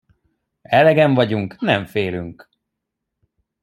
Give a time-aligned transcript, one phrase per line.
[0.61, 2.49] Elegen vagyunk, nem félünk!